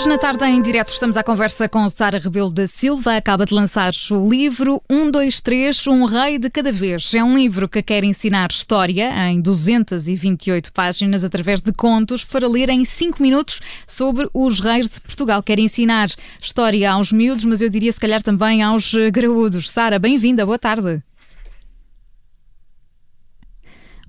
[0.00, 3.18] Hoje, na tarde em direto, estamos à conversa com Sara Rebelo da Silva.
[3.18, 7.12] Acaba de lançar o livro 1, 2, 3, Um Rei de Cada Vez.
[7.12, 12.70] É um livro que quer ensinar história em 228 páginas através de contos para ler
[12.70, 15.42] em 5 minutos sobre os reis de Portugal.
[15.42, 16.08] Quer ensinar
[16.40, 19.68] história aos miúdos, mas eu diria se calhar também aos graúdos.
[19.68, 21.02] Sara, bem-vinda, boa tarde.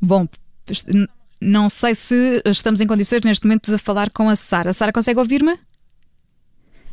[0.01, 0.25] Bom,
[1.41, 4.71] não sei se estamos em condições neste momento de falar com a Sara.
[4.71, 5.59] Sara, consegue ouvir-me?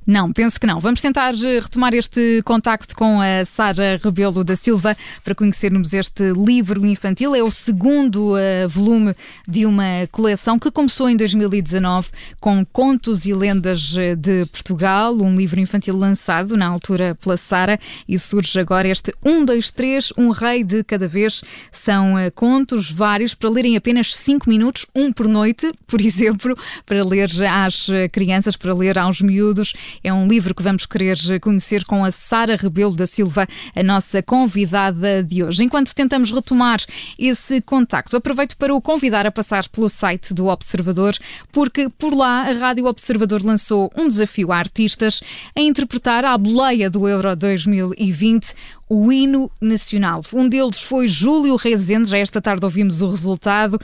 [0.09, 0.81] Não, penso que não.
[0.81, 6.33] Vamos tentar eh, retomar este contacto com a Sara Rebelo da Silva para conhecermos este
[6.33, 7.35] livro infantil.
[7.35, 9.15] É o segundo uh, volume
[9.47, 12.09] de uma coleção que começou em 2019
[12.41, 17.79] com Contos e Lendas eh, de Portugal, um livro infantil lançado na altura pela Sara
[18.09, 21.43] e surge agora este 1, 2, 3, um rei de cada vez.
[21.71, 26.57] São uh, contos vários para lerem apenas 5 minutos, um por noite, por exemplo,
[26.87, 31.85] para ler às crianças, para ler aos miúdos é um livro que vamos querer conhecer
[31.85, 35.65] com a Sara Rebelo da Silva, a nossa convidada de hoje.
[35.65, 36.81] Enquanto tentamos retomar
[37.19, 41.17] esse contacto, aproveito para o convidar a passar pelo site do Observador,
[41.53, 45.21] porque por lá a Rádio Observador lançou um desafio a artistas
[45.55, 48.55] a interpretar a boleia do Euro 2020
[48.89, 50.23] o hino nacional.
[50.33, 53.81] Um deles foi Júlio Rezende, já esta tarde ouvimos o resultado,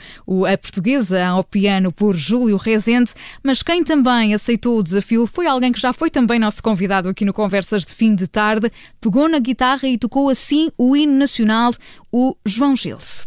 [0.52, 5.72] a portuguesa ao piano por Júlio Rezende, mas quem também aceitou o desafio foi alguém
[5.72, 9.38] que já foi também nosso convidado aqui no Conversas de Fim de Tarde, pegou na
[9.38, 11.74] guitarra e tocou assim o hino nacional,
[12.10, 13.26] o João Gilles.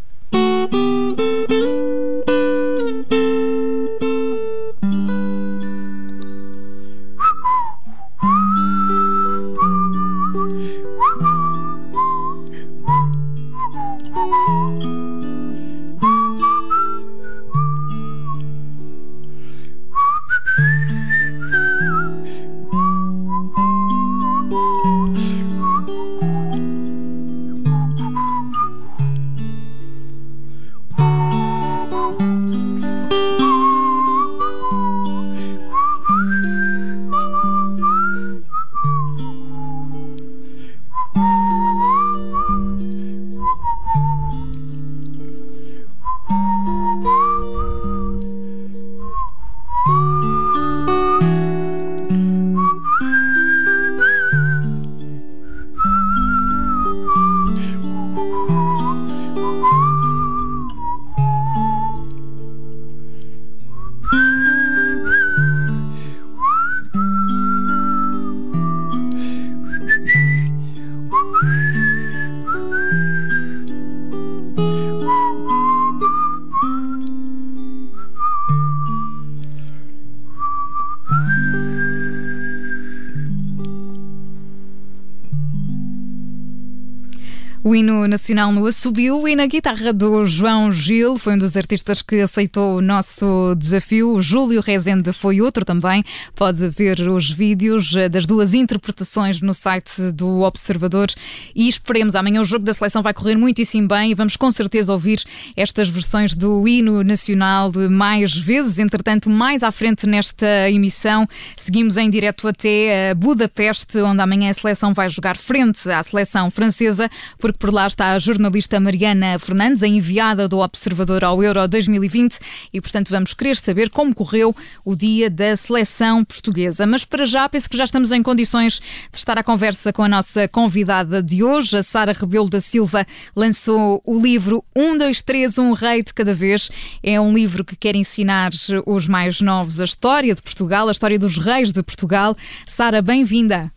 [87.68, 92.00] O hino nacional no assobio e na guitarra do João Gil, foi um dos artistas
[92.00, 94.22] que aceitou o nosso desafio.
[94.22, 96.02] Júlio Rezende foi outro também.
[96.34, 101.08] Pode ver os vídeos eh, das duas interpretações no site do Observador
[101.54, 102.14] e esperemos.
[102.14, 105.22] Amanhã o jogo da seleção vai correr muitíssimo bem e vamos com certeza ouvir
[105.54, 108.78] estas versões do hino nacional mais vezes.
[108.78, 114.94] Entretanto, mais à frente nesta emissão, seguimos em direto até Budapeste, onde amanhã a seleção
[114.94, 119.88] vai jogar frente à seleção francesa, porque por lá está a jornalista Mariana Fernandes, a
[119.88, 122.38] enviada do Observador ao Euro 2020,
[122.72, 124.54] e portanto vamos querer saber como correu
[124.84, 126.86] o dia da seleção portuguesa.
[126.86, 128.80] Mas para já, penso que já estamos em condições
[129.10, 133.06] de estar à conversa com a nossa convidada de hoje, a Sara Rebelo da Silva,
[133.34, 136.70] lançou o livro 1, 2, 3, Um Rei de Cada Vez.
[137.02, 138.52] É um livro que quer ensinar
[138.86, 142.36] os mais novos a história de Portugal, a história dos reis de Portugal.
[142.66, 143.72] Sara, bem-vinda.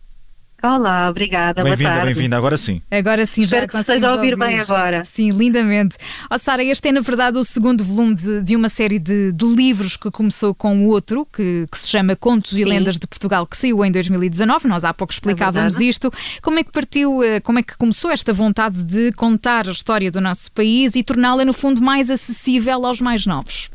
[0.62, 1.64] Olá, obrigada.
[1.64, 2.36] Bem-vinda, bem-vinda.
[2.36, 2.80] Agora sim.
[2.88, 5.04] Agora sim, Espero já que esteja a ouvir, bem agora.
[5.04, 5.96] Sim, lindamente.
[6.30, 9.44] Oh, Sara, este é na verdade o segundo volume de, de uma série de, de,
[9.44, 12.60] livros que começou com o outro, que, que se chama Contos sim.
[12.60, 14.68] e Lendas de Portugal, que saiu em 2019.
[14.68, 16.12] Nós há pouco explicávamos é isto.
[16.40, 20.12] Como é que partiu, eh, como é que começou esta vontade de contar a história
[20.12, 23.71] do nosso país e torná-la, no fundo, mais acessível aos mais novos?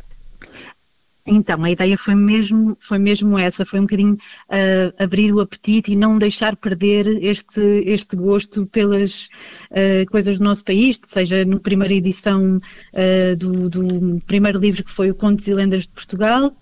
[1.27, 5.91] Então, a ideia foi mesmo, foi mesmo essa, foi um bocadinho uh, abrir o apetite
[5.91, 9.27] e não deixar perder este, este gosto pelas
[9.71, 14.91] uh, coisas do nosso país, seja na primeira edição uh, do, do primeiro livro que
[14.91, 16.55] foi o Contos e Lendas de Portugal,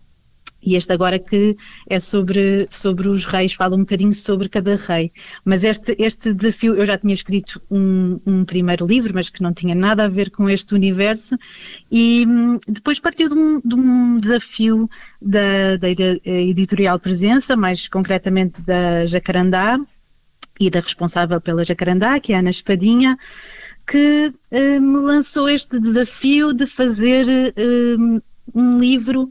[0.65, 1.55] E este agora que
[1.87, 5.11] é sobre, sobre os reis, fala um bocadinho sobre cada rei.
[5.43, 9.53] Mas este, este desafio, eu já tinha escrito um, um primeiro livro, mas que não
[9.53, 11.37] tinha nada a ver com este universo,
[11.91, 14.89] e hum, depois partiu de um, de um desafio
[15.21, 15.87] da, da
[16.25, 19.79] editorial Presença, mais concretamente da Jacarandá,
[20.59, 23.17] e da responsável pela Jacarandá, que é a Ana Espadinha,
[23.85, 28.21] que uh, me lançou este desafio de fazer uh,
[28.53, 29.29] um livro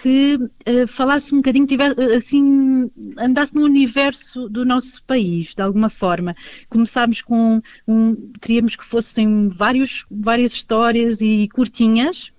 [0.00, 5.88] que uh, falasse um bocadinho, tivesse, assim, andasse no universo do nosso país, de alguma
[5.88, 6.34] forma.
[6.68, 12.32] Começámos com, um, queríamos que fossem vários, várias histórias e curtinhas,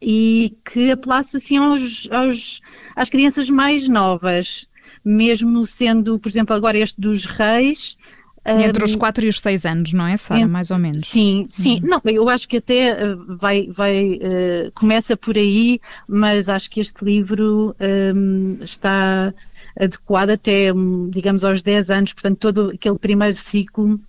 [0.00, 2.60] e que apelasse assim aos, aos,
[2.96, 4.66] às crianças mais novas,
[5.04, 7.98] mesmo sendo, por exemplo, agora este dos reis,
[8.44, 10.46] entre os 4 e os 6 anos, não é, Sara?
[10.46, 11.06] Mais ou menos.
[11.06, 11.80] Sim, sim.
[11.82, 11.88] Uhum.
[11.88, 15.78] Não, eu acho que até eh, vai, vai uh, começa por aí,
[16.08, 17.76] mas acho que este livro
[18.14, 19.34] um, está
[19.78, 20.68] adequado até,
[21.10, 24.00] digamos, aos 10 anos, portanto, todo aquele primeiro ciclo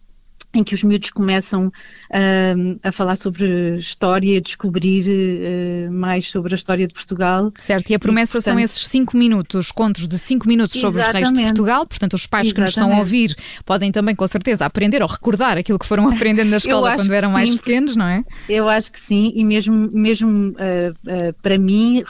[0.54, 6.54] em que os miúdos começam uh, a falar sobre história, a descobrir uh, mais sobre
[6.54, 7.52] a história de Portugal.
[7.58, 11.02] Certo, e a promessa e, portanto, são esses cinco minutos, contos de cinco minutos sobre
[11.02, 12.56] os reis de Portugal, portanto os pais exatamente.
[12.56, 16.10] que nos estão a ouvir podem também com certeza aprender ou recordar aquilo que foram
[16.12, 18.24] aprendendo na escola quando eram mais pequenos, não é?
[18.50, 22.04] Eu acho que sim, e mesmo, mesmo uh, para mim,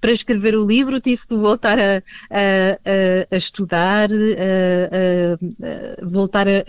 [0.00, 1.96] para escrever o livro tive que voltar a,
[2.30, 6.62] a, a estudar, a, voltar a,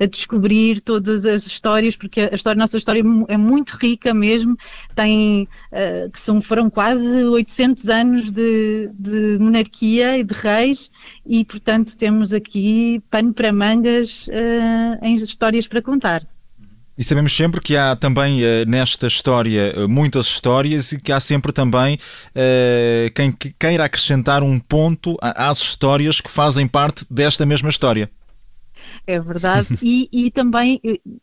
[0.00, 4.12] a descobrir descobrir todas as histórias, porque a, história, a nossa história é muito rica
[4.12, 4.56] mesmo,
[4.94, 10.90] tem, uh, que são, foram quase 800 anos de, de, monarquia e de reis,
[11.24, 16.22] e portanto temos aqui pano para mangas uh, em histórias para contar.
[16.98, 21.52] E sabemos sempre que há também uh, nesta história muitas histórias e que há sempre
[21.52, 21.98] também
[23.14, 28.10] quem queira acrescentar um ponto às histórias que fazem parte desta mesma história.
[29.06, 29.68] É verdade.
[29.82, 30.80] E, e também,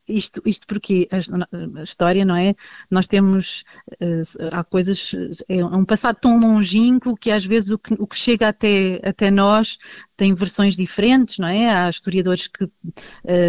[0.08, 2.56] isto, isto porque a, a, história, não é?
[2.90, 3.64] Nós temos,
[4.02, 5.12] uh, há coisas,
[5.48, 9.30] é um passado tão longínquo que às vezes o que, o que chega até, até
[9.30, 9.78] nós
[10.16, 11.70] tem versões diferentes, não é?
[11.70, 12.70] Há historiadores que uh,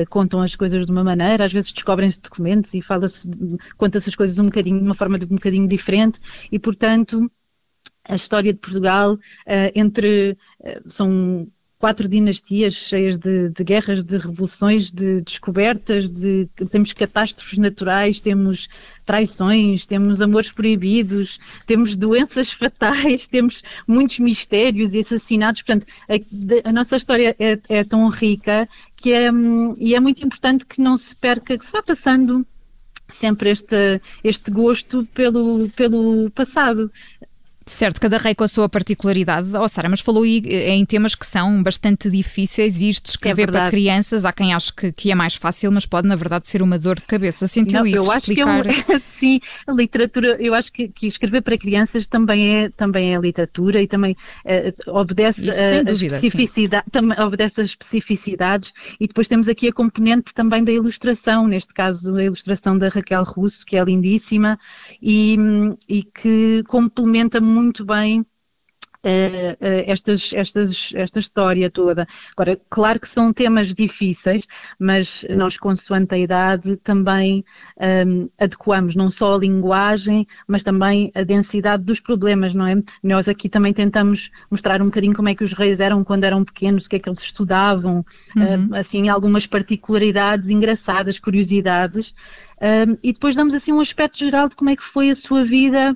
[0.09, 3.31] contam as coisas de uma maneira, às vezes descobrem-se documentos e fala-se,
[3.77, 6.19] conta-se as coisas um bocadinho, de uma forma de um bocadinho diferente
[6.51, 7.31] e, portanto,
[8.07, 9.19] a história de Portugal, uh,
[9.75, 11.49] entre uh, são
[11.85, 18.71] quatro dinastias cheias de, de, guerras, de revoluções, de descobertas, de, temos catástrofes naturais, temos
[19.05, 25.61] traições, temos amores proibidos, temos doenças fatais, temos muitos mistérios e assassinatos.
[25.61, 28.67] Portanto, a, a nossa história é, é, tão rica
[28.97, 29.29] que é,
[29.79, 32.47] e é muito importante que não se perca, que se vá passando
[33.11, 36.91] sempre este, este gosto pelo, pelo passado.
[37.67, 39.49] Certo, cada rei com a sua particularidade.
[39.57, 43.49] Oh, Sara, mas falou aí eh, em temas que são bastante difíceis e isto escrever
[43.49, 46.47] é para crianças, há quem ache que, que, é mais fácil, mas pode na verdade
[46.47, 47.47] ser uma dor de cabeça.
[47.47, 47.97] Sentiu Não, isso?
[47.97, 48.63] Eu acho explicar...
[48.65, 49.01] que é um...
[49.19, 53.81] sim, a literatura, eu acho que, que, escrever para crianças também é, também é literatura
[53.81, 54.15] e também
[54.45, 59.73] uh, obedece isso, a, dúvida, especificidade, também obedece às especificidades e depois temos aqui a
[59.73, 64.59] componente também da ilustração, neste caso a ilustração da Raquel Russo, que é lindíssima
[65.01, 65.39] e,
[65.89, 68.27] e que complementa muito muito bem
[69.05, 72.07] Uh, uh, estas, estas, esta história toda.
[72.35, 74.47] Agora, claro que são temas difíceis,
[74.79, 77.45] mas nós, consoante a idade, também
[77.79, 82.83] um, ehm, adequamos não só a linguagem, mas também a densidade dos problemas, não é?
[83.03, 86.43] Nós aqui também tentamos mostrar um bocadinho como é que os reis eram quando eram
[86.43, 88.69] pequenos, o que é que eles estudavam, uhum.
[88.71, 92.15] uh, assim, algumas particularidades engraçadas, curiosidades,
[92.59, 95.45] ehm, e depois damos assim um aspecto geral de como é que foi a sua
[95.45, 95.95] vida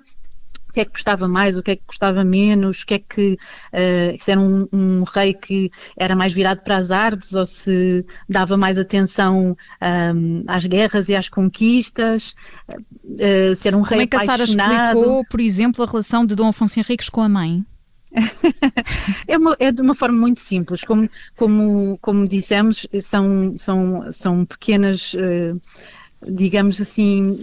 [0.79, 3.33] que é que gostava mais, o que é que gostava menos, o que é que
[3.33, 8.05] uh, se era um, um, rei que era mais virado para as artes ou se
[8.29, 12.35] dava mais atenção um, às guerras e às conquistas,
[12.69, 16.25] uh, se era um Como rei é que a Sara explicou, por exemplo, a relação
[16.25, 17.65] de Dom Afonso Henriques com a mãe?
[19.27, 24.45] é, uma, é, de uma forma muito simples, como, como, como dissemos, são, são, são
[24.47, 25.61] pequenas uh,
[26.27, 27.39] digamos assim,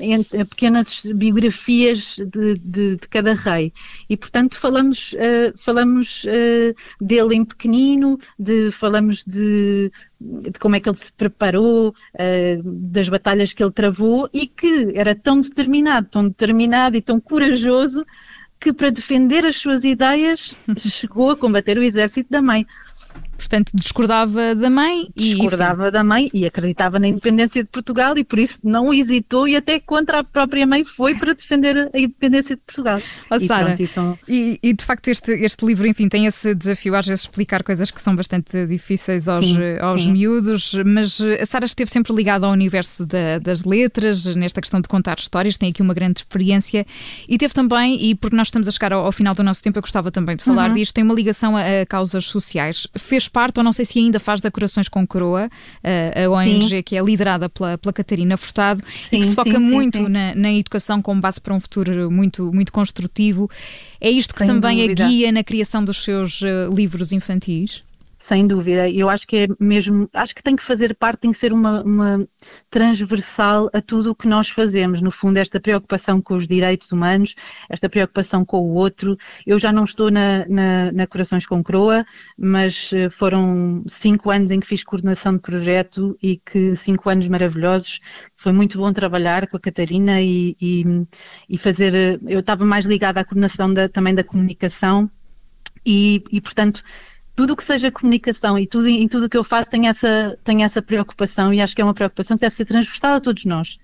[0.50, 3.72] pequenas biografias de, de, de, cada rei.
[4.10, 10.79] E, portanto, falamos, uh, falamos uh, dele em pequenino, de, falamos de, de como é
[10.79, 16.08] que ele se preparou, uh, das batalhas que ele travou e que era tão determinado,
[16.10, 18.05] tão determinado e tão corajoso
[18.60, 22.65] que para defender as suas ideias chegou a combater o exército da mãe.
[23.45, 25.35] Portanto, discordava da mãe e.
[25.35, 29.55] Discordava da mãe e acreditava na independência de Portugal e por isso não hesitou e
[29.55, 32.99] até contra a própria mãe foi para defender a independência de Portugal.
[33.29, 36.95] Oh, e, Sara, pronto, e, e, de facto este, este livro, enfim, tem esse desafio
[36.95, 40.11] às vezes explicar coisas que são bastante difíceis aos, sim, aos sim.
[40.11, 44.87] miúdos, mas a Sara esteve sempre ligada ao universo da, das letras, nesta questão de
[44.87, 46.85] contar histórias, tem aqui uma grande experiência
[47.27, 49.77] e teve também, e porque nós estamos a chegar ao, ao final do nosso tempo,
[49.77, 50.75] eu gostava também de falar uhum.
[50.75, 52.87] disto, tem uma ligação a, a, causas sociais.
[52.97, 55.50] Fez parte, ou não sei se ainda faz, da Corações com Coroa,
[55.84, 56.84] a, a ONG sim.
[56.84, 60.34] que é liderada pela, pela Catarina Furtado sim, e que se foca sim, muito na,
[60.34, 63.50] na, educação como base para um futuro muito, muito construtivo.
[64.00, 65.04] É isto que Sem também dúvida.
[65.04, 67.84] a guia na criação dos seus uh, livros infantis?
[68.27, 71.38] Sem dúvida, eu acho que é mesmo, acho que tem que fazer parte, tem que
[71.38, 72.27] ser uma, uma
[72.72, 75.00] transversal a tudo o que nós fazemos.
[75.00, 77.36] No fundo, esta preocupação com os direitos humanos,
[77.70, 79.15] esta preocupação com o outro.
[79.46, 82.03] Eu já não estou na, na, na Corações com Croa,
[82.36, 87.27] mas eh, foram cinco anos em que fiz coordenação de projeto e que cinco anos
[87.27, 88.00] maravilhosos.
[88.36, 90.84] Foi muito bom trabalhar com a Catarina e, e,
[91.48, 91.94] e fazer.
[91.94, 95.08] Eh, eu estava mais ligada à coordenação da, também da comunicação
[95.86, 96.84] e, e portanto
[97.36, 100.38] tudo o que seja comunicação e tudo, em tudo o que eu faço tem essa,
[100.44, 103.46] tem essa preocupação e acho que é uma preocupação que deve ser transversal a todos
[103.46, 103.77] nós.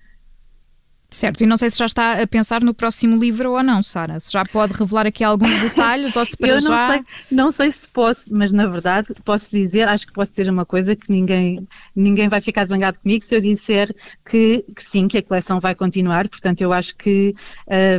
[1.14, 4.18] Certo, e não sei se já está a pensar no próximo livro ou não, Sara.
[4.22, 6.88] Se já pode revelar aqui alguns detalhes ou se para Eu não já...
[6.88, 10.66] Sei, não sei se posso, mas na verdade posso dizer, acho que posso dizer uma
[10.66, 13.94] coisa que ninguém, ninguém vai ficar zangado comigo se eu disser
[14.26, 16.30] que, que sim, que a coleção vai continuar.
[16.30, 17.36] Portanto, eu acho que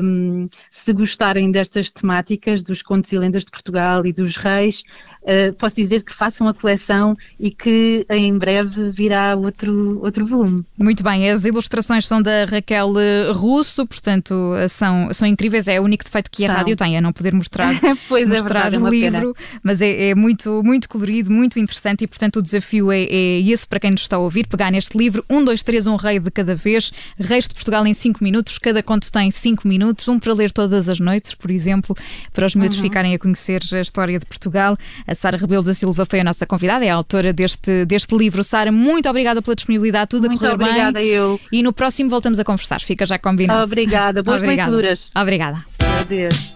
[0.03, 4.85] um, se gostarem destas temáticas dos contos e lendas de Portugal e dos reis,
[5.23, 10.64] uh, posso dizer que façam a coleção e que em breve virá outro, outro volume.
[10.79, 12.93] Muito bem, as ilustrações são da Raquel
[13.33, 14.35] Russo, portanto
[14.69, 15.69] são, são incríveis.
[15.69, 16.57] É o único defeito que a são.
[16.57, 17.75] rádio tem, é não poder mostrar,
[18.09, 22.05] pois é mostrar é verdade, o livro, mas é, é, muito, muito colorido, muito interessante
[22.05, 24.97] e, portanto, o desafio é, é esse para quem nos está a ouvir: pegar neste
[24.97, 28.59] livro, um, dois, três, um rei de cada vez, Reis de Portugal em cinco minutos,
[28.59, 31.97] cada conto tem cinco minutos, um para ler todas as noites, por exemplo,
[32.33, 32.85] para os miúdos uhum.
[32.85, 34.76] ficarem a conhecer a história de Portugal.
[35.12, 38.42] A Sara Rebelo da Silva foi a nossa convidada, é a autora deste, deste livro.
[38.42, 41.09] Sara, muito obrigada pela disponibilidade, tudo muito a correr obrigada, bem.
[41.09, 41.38] eu.
[41.52, 43.62] E no próximo voltamos a conversar, fica já combinado.
[43.62, 44.71] Obrigada, boas Obrigada.
[44.71, 45.11] leituras.
[45.14, 45.66] Obrigada.
[46.00, 46.54] Adeus.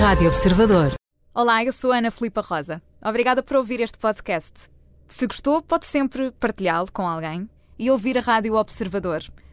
[0.00, 0.92] Rádio Observador.
[1.34, 2.82] Olá, eu sou Ana Filipa Rosa.
[3.02, 4.68] Obrigada por ouvir este podcast.
[5.08, 9.22] Se gostou, pode sempre partilhá-lo com alguém e ouvir a Rádio Observador.